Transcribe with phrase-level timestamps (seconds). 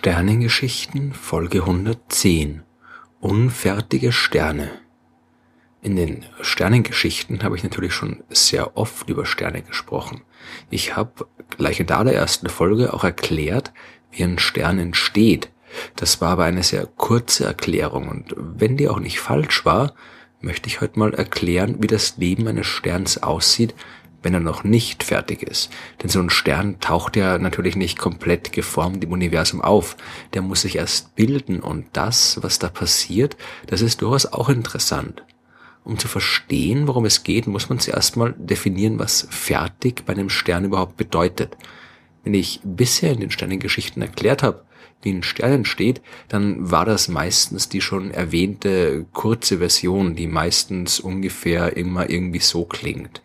[0.00, 2.62] Sternengeschichten Folge 110
[3.20, 4.70] Unfertige Sterne
[5.82, 10.22] In den Sternengeschichten habe ich natürlich schon sehr oft über Sterne gesprochen.
[10.70, 13.74] Ich habe gleich in der allerersten Folge auch erklärt,
[14.10, 15.50] wie ein Stern entsteht.
[15.96, 19.92] Das war aber eine sehr kurze Erklärung und wenn die auch nicht falsch war,
[20.40, 23.74] möchte ich heute mal erklären, wie das Leben eines Sterns aussieht,
[24.22, 25.70] wenn er noch nicht fertig ist.
[26.02, 29.96] Denn so ein Stern taucht ja natürlich nicht komplett geformt im Universum auf.
[30.34, 35.24] Der muss sich erst bilden und das, was da passiert, das ist durchaus auch interessant.
[35.82, 40.28] Um zu verstehen, worum es geht, muss man zuerst mal definieren, was fertig bei einem
[40.28, 41.56] Stern überhaupt bedeutet.
[42.22, 44.64] Wenn ich bisher in den Sternengeschichten erklärt habe,
[45.02, 51.00] wie ein Stern entsteht, dann war das meistens die schon erwähnte kurze Version, die meistens
[51.00, 53.22] ungefähr immer irgendwie so klingt.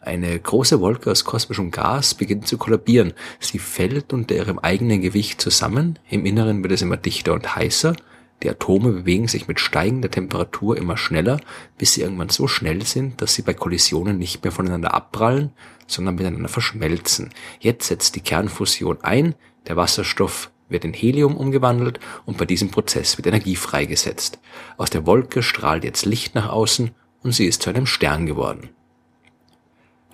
[0.00, 3.14] Eine große Wolke aus kosmischem Gas beginnt zu kollabieren.
[3.40, 5.98] Sie fällt unter ihrem eigenen Gewicht zusammen.
[6.08, 7.96] Im Inneren wird es immer dichter und heißer.
[8.42, 11.40] Die Atome bewegen sich mit steigender Temperatur immer schneller,
[11.76, 15.50] bis sie irgendwann so schnell sind, dass sie bei Kollisionen nicht mehr voneinander abprallen,
[15.88, 17.30] sondern miteinander verschmelzen.
[17.58, 19.34] Jetzt setzt die Kernfusion ein,
[19.66, 24.38] der Wasserstoff wird in Helium umgewandelt und bei diesem Prozess wird Energie freigesetzt.
[24.76, 28.70] Aus der Wolke strahlt jetzt Licht nach außen und sie ist zu einem Stern geworden.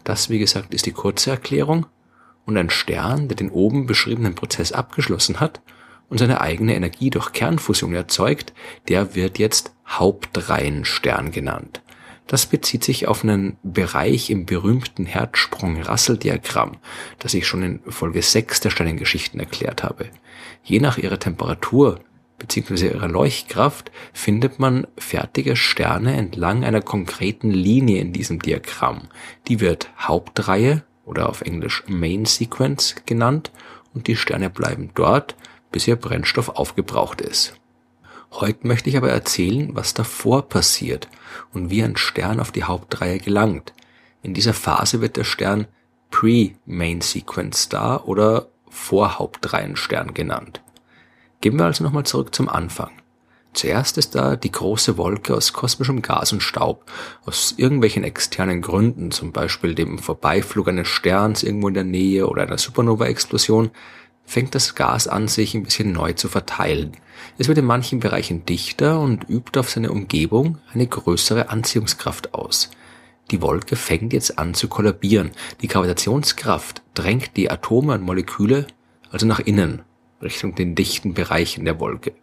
[0.05, 1.87] Das, wie gesagt, ist die kurze Erklärung.
[2.47, 5.63] Und ein Stern, der den oben beschriebenen Prozess abgeschlossen hat
[6.11, 8.53] und seine eigene Energie durch Kernfusion erzeugt,
[8.89, 11.81] der wird jetzt Hauptreihenstern genannt.
[12.27, 16.77] Das bezieht sich auf einen Bereich im berühmten Herzsprung-Rassel-Diagramm,
[17.19, 20.09] das ich schon in Folge 6 der Sternengeschichten erklärt habe.
[20.63, 22.01] Je nach ihrer Temperatur
[22.39, 22.89] bzw.
[22.89, 29.09] ihrer Leuchtkraft findet man fertige Sterne entlang einer konkreten Linie in diesem Diagramm.
[29.49, 33.51] Die wird Hauptreihe oder auf Englisch Main Sequence genannt
[33.95, 35.37] und die Sterne bleiben dort,
[35.71, 37.55] bis ihr Brennstoff aufgebraucht ist.
[38.33, 41.09] Heute möchte ich aber erzählen, was davor passiert
[41.53, 43.73] und wie ein Stern auf die Hauptreihe gelangt.
[44.23, 45.67] In dieser Phase wird der Stern
[46.11, 50.64] Pre-Main Sequence Star oder Vorhauptreihenstern genannt.
[51.45, 52.91] Gehen wir also nochmal zurück zum Anfang.
[53.53, 56.91] Zuerst ist da die große Wolke aus kosmischem Gas und Staub.
[57.27, 62.45] Aus irgendwelchen externen Gründen, zum Beispiel dem Vorbeiflug eines Sterns irgendwo in der Nähe oder
[62.45, 63.73] einer Supernova-Explosion,
[64.25, 66.93] fängt das Gas an, sich ein bisschen neu zu verteilen.
[67.37, 72.71] Es wird in manchen Bereichen dichter und übt auf seine Umgebung eine größere Anziehungskraft aus.
[73.31, 75.33] Die Wolke fängt jetzt an zu kollabieren.
[75.61, 78.67] Die Gravitationskraft drängt die Atome und Moleküle
[79.11, 79.83] also nach innen
[80.25, 82.15] Richtung den dichten Bereichen der Wolke.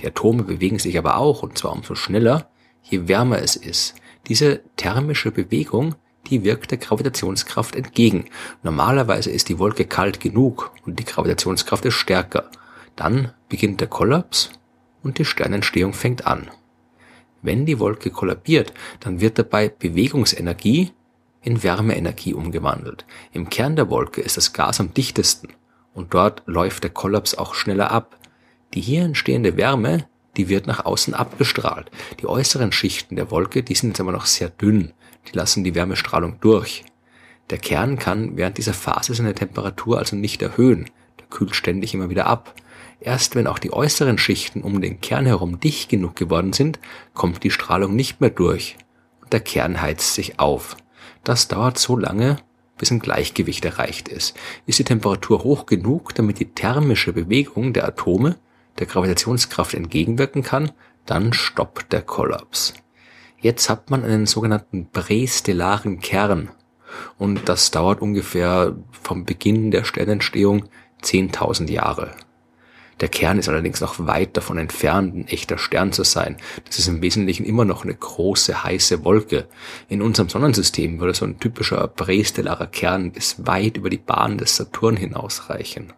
[0.00, 2.50] Die Atome bewegen sich aber auch, und zwar umso schneller,
[2.82, 3.94] je wärmer es ist.
[4.26, 5.94] Diese thermische Bewegung,
[6.26, 8.26] die wirkt der Gravitationskraft entgegen.
[8.62, 12.50] Normalerweise ist die Wolke kalt genug und die Gravitationskraft ist stärker.
[12.96, 14.50] Dann beginnt der Kollaps
[15.02, 16.50] und die Sternentstehung fängt an.
[17.42, 20.92] Wenn die Wolke kollabiert, dann wird dabei Bewegungsenergie
[21.42, 23.04] in Wärmeenergie umgewandelt.
[23.32, 25.48] Im Kern der Wolke ist das Gas am dichtesten
[25.94, 28.18] und dort läuft der Kollaps auch schneller ab.
[28.74, 30.06] Die hier entstehende Wärme,
[30.36, 31.90] die wird nach außen abgestrahlt.
[32.20, 34.92] Die äußeren Schichten der Wolke, die sind jetzt aber noch sehr dünn,
[35.28, 36.84] die lassen die Wärmestrahlung durch.
[37.50, 40.90] Der Kern kann während dieser Phase seine Temperatur also nicht erhöhen,
[41.20, 42.54] der kühlt ständig immer wieder ab.
[43.00, 46.78] Erst wenn auch die äußeren Schichten um den Kern herum dicht genug geworden sind,
[47.12, 48.76] kommt die Strahlung nicht mehr durch
[49.20, 50.76] und der Kern heizt sich auf.
[51.22, 52.38] Das dauert so lange,
[52.78, 54.36] bis ein Gleichgewicht erreicht ist.
[54.66, 58.36] Ist die Temperatur hoch genug, damit die thermische Bewegung der Atome
[58.78, 60.72] der Gravitationskraft entgegenwirken kann,
[61.06, 62.74] dann stoppt der Kollaps.
[63.40, 66.50] Jetzt hat man einen sogenannten prästellaren Kern
[67.18, 70.68] und das dauert ungefähr vom Beginn der Sternentstehung
[71.02, 72.12] 10.000 Jahre.
[73.00, 76.36] Der Kern ist allerdings noch weit davon entfernt, ein echter Stern zu sein.
[76.64, 79.48] Das ist im Wesentlichen immer noch eine große, heiße Wolke.
[79.88, 84.56] In unserem Sonnensystem würde so ein typischer prästellarer Kern bis weit über die Bahn des
[84.56, 85.92] Saturn hinausreichen.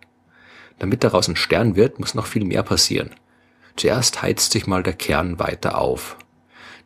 [0.78, 3.10] Damit daraus ein Stern wird, muss noch viel mehr passieren.
[3.76, 6.16] Zuerst heizt sich mal der Kern weiter auf.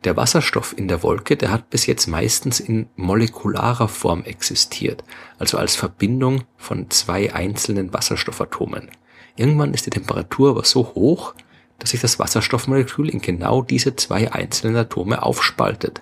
[0.03, 5.03] Der Wasserstoff in der Wolke, der hat bis jetzt meistens in molekularer Form existiert,
[5.37, 8.89] also als Verbindung von zwei einzelnen Wasserstoffatomen.
[9.35, 11.33] Irgendwann ist die Temperatur aber so hoch,
[11.79, 16.01] dass sich das Wasserstoffmolekül in genau diese zwei einzelnen Atome aufspaltet.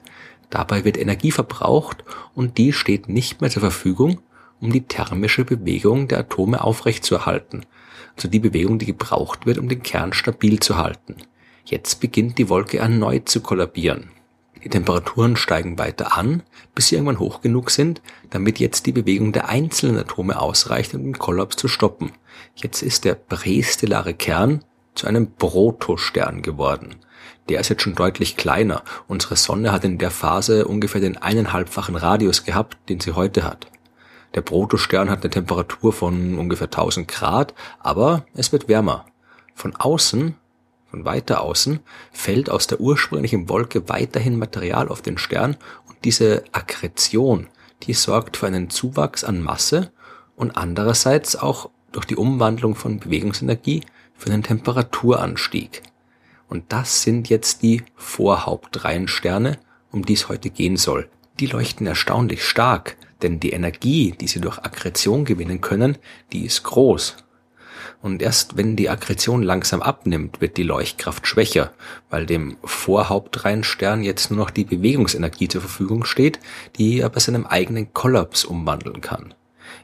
[0.49, 2.03] Dabei wird Energie verbraucht
[2.35, 4.19] und die steht nicht mehr zur Verfügung,
[4.59, 7.65] um die thermische Bewegung der Atome aufrechtzuerhalten,
[8.15, 11.15] also die Bewegung, die gebraucht wird, um den Kern stabil zu halten.
[11.65, 14.09] Jetzt beginnt die Wolke erneut zu kollabieren.
[14.63, 16.43] Die Temperaturen steigen weiter an,
[16.75, 21.03] bis sie irgendwann hoch genug sind, damit jetzt die Bewegung der einzelnen Atome ausreicht, um
[21.03, 22.11] den Kollaps zu stoppen.
[22.55, 24.63] Jetzt ist der prästellare Kern
[24.95, 26.95] zu einem Protostern geworden.
[27.47, 28.83] Der ist jetzt schon deutlich kleiner.
[29.07, 33.67] Unsere Sonne hat in der Phase ungefähr den eineinhalbfachen Radius gehabt, den sie heute hat.
[34.35, 39.05] Der Protostern hat eine Temperatur von ungefähr 1000 Grad, aber es wird wärmer.
[39.55, 40.35] Von außen
[40.89, 41.79] von weiter außen
[42.11, 45.57] fällt aus der ursprünglichen Wolke weiterhin Material auf den Stern
[45.87, 47.47] und diese Akkretion,
[47.83, 49.91] die sorgt für einen Zuwachs an Masse
[50.35, 53.81] und andererseits auch durch die Umwandlung von Bewegungsenergie
[54.15, 55.83] für einen Temperaturanstieg.
[56.47, 59.59] Und das sind jetzt die Vorhauptreihensterne,
[59.91, 61.09] um die es heute gehen soll.
[61.39, 65.97] Die leuchten erstaunlich stark, denn die Energie, die sie durch Akkretion gewinnen können,
[66.31, 67.17] die ist groß.
[68.01, 71.71] Und erst wenn die Akkretion langsam abnimmt, wird die Leuchtkraft schwächer,
[72.09, 76.39] weil dem Vorhauptreihenstern jetzt nur noch die Bewegungsenergie zur Verfügung steht,
[76.77, 79.33] die er bei seinem eigenen Kollaps umwandeln kann.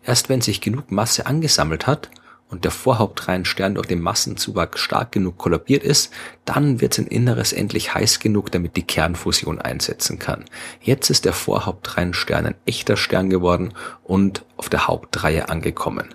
[0.03, 2.09] Erst wenn sich genug Masse angesammelt hat
[2.50, 6.12] und der Vorhauptreihenstern durch den Massenzuwachs stark genug kollabiert ist,
[6.45, 10.45] dann wird sein Inneres endlich heiß genug, damit die Kernfusion einsetzen kann.
[10.81, 16.13] Jetzt ist der Vorhauptreihenstern ein echter Stern geworden und auf der Hauptreihe angekommen.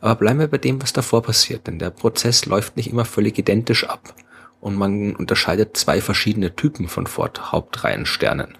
[0.00, 3.38] Aber bleiben wir bei dem, was davor passiert, denn der Prozess läuft nicht immer völlig
[3.38, 4.14] identisch ab
[4.60, 8.56] und man unterscheidet zwei verschiedene Typen von Hauptreihensternen.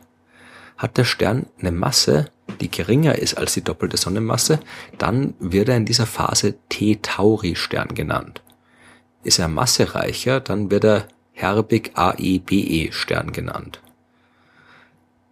[0.77, 2.27] Hat der Stern eine Masse,
[2.61, 4.61] die geringer ist als die doppelte Sonnenmasse,
[4.97, 8.43] dann wird er in dieser Phase T-Tauri-Stern genannt.
[9.25, 13.81] Ist er massereicher, dann wird er Herbig AEBE-Stern genannt.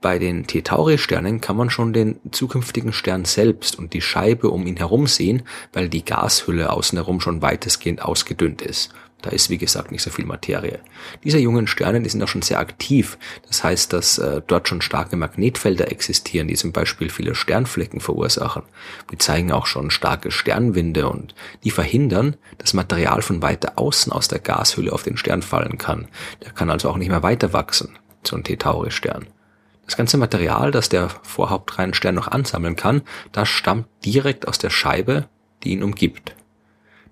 [0.07, 4.77] Bei den T-Tauri-Sternen kann man schon den zukünftigen Stern selbst und die Scheibe um ihn
[4.77, 5.43] herum sehen,
[5.73, 8.91] weil die Gashülle außen herum schon weitestgehend ausgedünnt ist.
[9.21, 10.79] Da ist, wie gesagt, nicht so viel Materie.
[11.25, 13.19] Diese jungen Sterne, die sind auch schon sehr aktiv.
[13.49, 18.63] Das heißt, dass äh, dort schon starke Magnetfelder existieren, die zum Beispiel viele Sternflecken verursachen.
[19.11, 24.29] Die zeigen auch schon starke Sternwinde und die verhindern, dass Material von weiter außen aus
[24.29, 26.07] der Gashülle auf den Stern fallen kann.
[26.45, 29.27] Der kann also auch nicht mehr weiter wachsen, so ein T-Tauri-Stern.
[29.87, 33.03] Das ganze Material, das der Vorhauptreihenstern noch ansammeln kann,
[33.33, 35.29] das stammt direkt aus der Scheibe,
[35.63, 36.35] die ihn umgibt.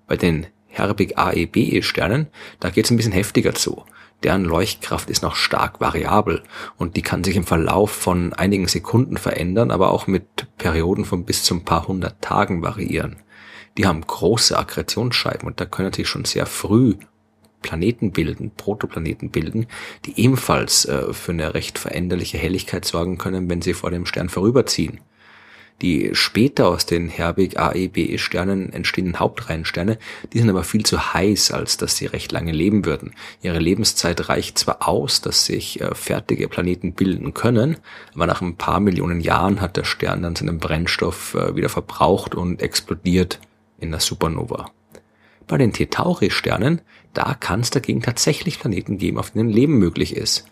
[0.07, 2.27] Bei den Herbig AEBE Sternen,
[2.59, 3.83] da geht es ein bisschen heftiger zu.
[4.23, 6.43] Deren Leuchtkraft ist noch stark variabel
[6.77, 11.25] und die kann sich im Verlauf von einigen Sekunden verändern, aber auch mit Perioden von
[11.25, 13.17] bis zu ein paar hundert Tagen variieren.
[13.77, 16.95] Die haben große Akkretionsscheiben und da können sich schon sehr früh
[17.61, 19.67] Planeten bilden, Protoplaneten bilden,
[20.05, 24.29] die ebenfalls äh, für eine recht veränderliche Helligkeit sorgen können, wenn sie vor dem Stern
[24.29, 24.99] vorüberziehen.
[25.81, 29.97] Die später aus den Herbig AEBE Sternen entstehenden Hauptreihensterne,
[30.31, 33.13] die sind aber viel zu heiß, als dass sie recht lange leben würden.
[33.41, 37.75] Ihre Lebenszeit reicht zwar aus, dass sich äh, fertige Planeten bilden können,
[38.13, 42.35] aber nach ein paar Millionen Jahren hat der Stern dann seinen Brennstoff äh, wieder verbraucht
[42.35, 43.41] und explodiert
[43.77, 44.71] in der Supernova.
[45.45, 46.81] Bei den T-Tauri-Sternen,
[47.15, 50.45] da kann es dagegen tatsächlich Planeten geben, auf denen Leben möglich ist.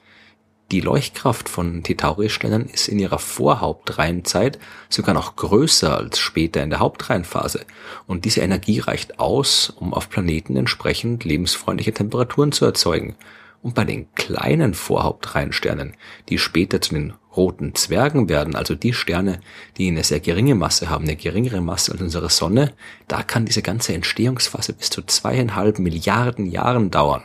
[0.71, 4.57] Die Leuchtkraft von T-Tauri-Sternen ist in ihrer Vorhauptreihenzeit
[4.89, 7.65] sogar noch größer als später in der Hauptreihenphase.
[8.07, 13.15] Und diese Energie reicht aus, um auf Planeten entsprechend lebensfreundliche Temperaturen zu erzeugen.
[13.61, 15.93] Und bei den kleinen Vorhauptreihensternen,
[16.29, 19.39] die später zu den roten Zwergen werden, also die Sterne,
[19.77, 22.73] die eine sehr geringe Masse haben, eine geringere Masse als unsere Sonne,
[23.07, 27.23] da kann diese ganze Entstehungsphase bis zu zweieinhalb Milliarden Jahren dauern.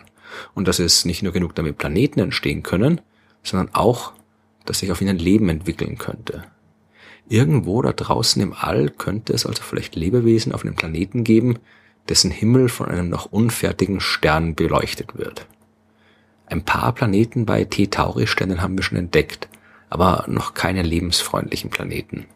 [0.55, 3.00] Und das ist nicht nur genug, damit Planeten entstehen können,
[3.43, 4.12] sondern auch,
[4.65, 6.45] dass sich auf ihnen Leben entwickeln könnte.
[7.29, 11.59] Irgendwo da draußen im All könnte es also vielleicht Lebewesen auf einem Planeten geben,
[12.09, 15.47] dessen Himmel von einem noch unfertigen Stern beleuchtet wird.
[16.47, 19.49] Ein paar Planeten bei T-Tauri-Sternen haben wir schon entdeckt,
[19.90, 22.26] aber noch keine lebensfreundlichen Planeten.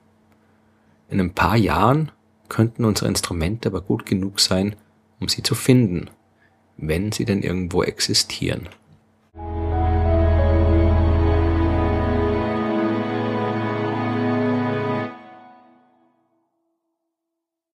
[1.09, 2.11] In ein paar Jahren
[2.49, 4.77] könnten unsere Instrumente aber gut genug sein,
[5.21, 6.11] um sie zu finden,
[6.77, 8.69] wenn sie denn irgendwo existieren.